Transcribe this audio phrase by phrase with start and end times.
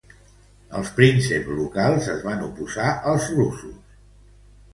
[0.77, 3.79] Els prínceps locals es va oposar als russos.